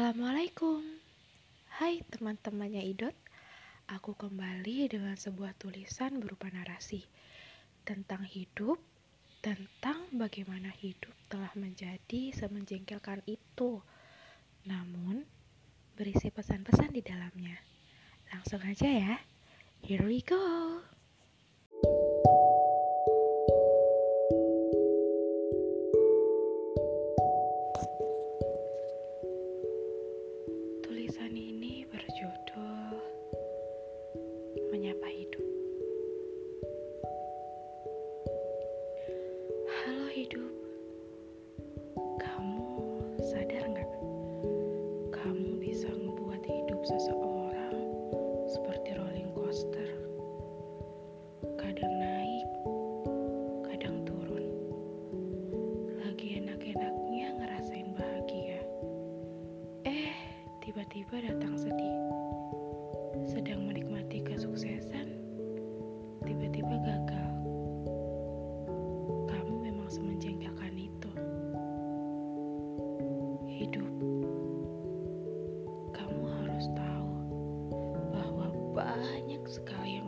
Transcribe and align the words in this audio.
Assalamualaikum. 0.00 0.80
Hai 1.76 2.00
teman-temannya 2.08 2.88
Idot 2.88 3.12
Aku 3.92 4.16
kembali 4.16 4.88
dengan 4.88 5.12
sebuah 5.12 5.52
tulisan 5.60 6.24
berupa 6.24 6.48
narasi 6.48 7.04
Tentang 7.84 8.24
hidup 8.24 8.80
Tentang 9.44 10.08
bagaimana 10.16 10.72
hidup 10.72 11.12
telah 11.28 11.52
menjadi 11.52 12.32
semenjengkelkan 12.32 13.20
itu. 13.28 13.84
Namun 14.64 15.28
berisi 16.00 16.32
pesan-pesan 16.32 16.96
di 16.96 17.04
dalamnya. 17.04 17.60
Langsung 18.32 18.64
aja 18.64 18.88
ya. 18.88 19.20
Here 19.84 20.08
we 20.08 20.24
go 20.24 20.80
seseorang 46.90 47.86
seperti 48.50 48.98
rolling 48.98 49.30
coaster. 49.30 49.94
Kadang 51.54 51.94
naik, 52.02 52.48
kadang 53.70 54.02
turun. 54.02 54.50
Lagi 56.02 56.42
enak-enaknya 56.42 57.38
ngerasain 57.38 57.94
bahagia. 57.94 58.58
Eh, 59.86 60.10
tiba-tiba 60.66 61.30
datang 61.30 61.54
sedih. 61.54 61.94
Sedang 63.22 63.70
menikmati 63.70 64.26
kesuksesan, 64.26 65.14
tiba-tiba 66.26 66.74
gagal. 66.74 67.30
Kamu 69.30 69.54
memang 69.62 69.86
semenjengkelkan 69.86 70.74
itu. 70.74 71.10
Hidup. 73.46 74.09
Banyak 78.80 79.42
sekali 79.46 79.99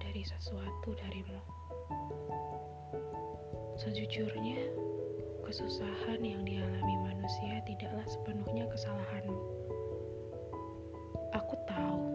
menyadari 0.00 0.24
sesuatu 0.24 0.96
darimu. 0.96 1.36
Sejujurnya, 3.76 4.72
kesusahan 5.44 6.24
yang 6.24 6.40
dialami 6.40 6.96
manusia 7.04 7.60
tidaklah 7.68 8.08
sepenuhnya 8.08 8.64
kesalahanmu. 8.72 9.36
Aku 11.36 11.52
tahu 11.68 12.09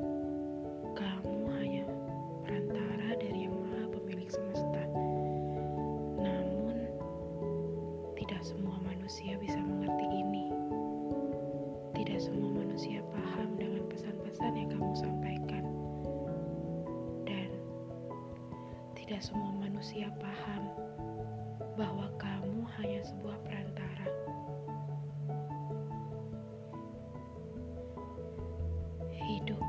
tidak 19.06 19.22
semua 19.22 19.54
manusia 19.62 20.10
paham 20.18 20.66
bahwa 21.78 22.10
kamu 22.18 22.66
hanya 22.82 23.06
sebuah 23.06 23.38
perantara. 23.46 24.10
Hidup. 29.14 29.62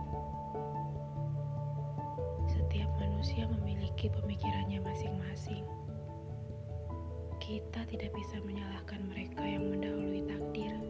Setiap 2.49 2.89
manusia 2.97 3.45
memiliki 3.61 4.09
pemikirannya 4.09 4.81
masing-masing. 4.81 5.69
Kita 7.37 7.85
tidak 7.93 8.17
bisa 8.17 8.41
menyalahkan 8.41 9.05
mereka 9.05 9.45
yang 9.45 9.69
mendahului 9.69 10.25
takdir. 10.25 10.81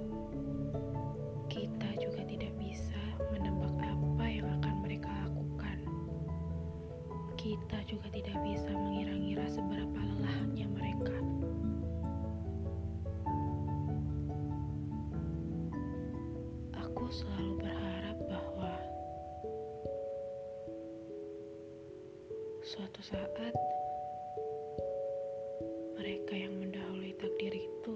Kita 1.51 1.91
juga 1.99 2.23
tidak 2.31 2.55
bisa 2.63 3.06
Kita 7.65 7.79
juga 7.89 8.07
tidak 8.13 8.37
bisa 8.45 8.69
mengira-ngira 8.69 9.47
seberapa 9.49 9.99
lelahnya 10.03 10.67
mereka. 10.69 11.17
Aku 16.77 17.05
selalu 17.09 17.53
berharap 17.65 18.19
bahwa 18.29 18.73
suatu 22.67 23.01
saat 23.01 23.55
mereka 25.97 26.35
yang 26.37 26.55
mendahului 26.61 27.15
takdir 27.17 27.55
itu 27.55 27.95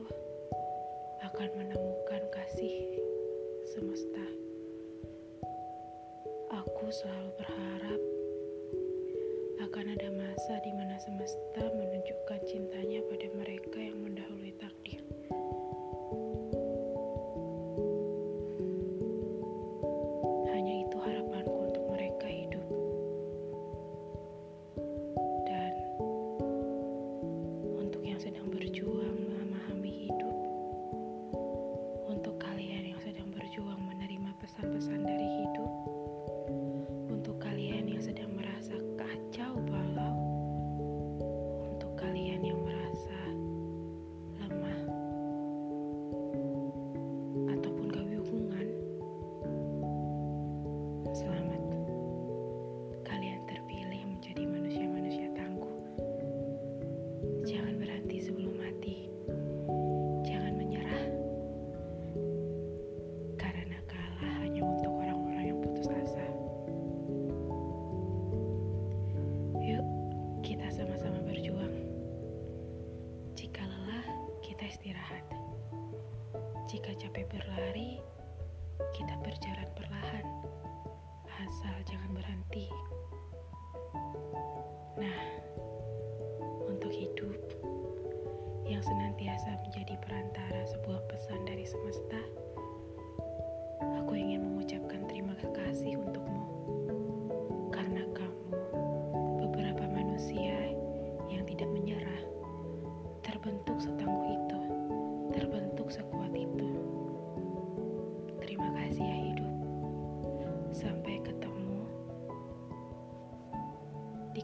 akan 1.20 1.48
menemukan 1.58 2.22
kasih 2.32 2.96
semesta. 3.66 4.26
Aku 6.50 6.90
selalu 6.90 7.30
berharap 7.38 8.00
akan 9.70 9.86
ada 9.94 10.10
masa 10.10 10.58
di 10.66 10.74
mana 10.74 10.98
semesta 10.98 11.62
menunjukkan 11.62 12.42
cintanya 12.42 13.06
pada 13.06 13.30
mereka 13.38 13.78
yang 13.78 14.02
mendahului 14.02 14.50
takdir. 14.58 14.79
Jangan 57.40 57.74
berhenti 57.80 58.20
sebelum 58.20 58.52
mati. 58.60 59.08
Jangan 60.28 60.52
menyerah. 60.60 61.04
Karena 63.40 63.78
kalah 63.88 64.34
hanya 64.44 64.60
untuk 64.60 64.92
orang-orang 64.92 65.44
yang 65.48 65.58
putus 65.64 65.88
asa. 65.88 66.26
Yuk, 69.56 69.86
kita 70.44 70.68
sama-sama 70.68 71.24
berjuang. 71.24 71.72
Jika 73.32 73.64
lelah, 73.64 74.06
kita 74.44 74.68
istirahat. 74.68 75.24
Jika 76.68 76.92
capek 77.00 77.24
berlari, 77.32 78.04
kita 78.92 79.16
berjalan 79.24 79.68
perlahan. 79.72 80.26
Asal 81.40 81.76
jangan 81.88 82.12
berhenti. 82.12 82.68
Nah, 85.00 85.20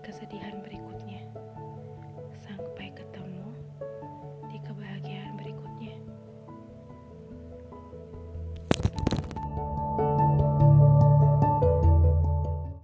kesedihan 0.07 0.63
berikutnya. 0.63 1.19